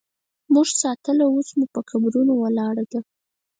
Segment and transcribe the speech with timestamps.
[0.53, 2.99] مونږ ساتله اوس مو په قبرو ولاړه ده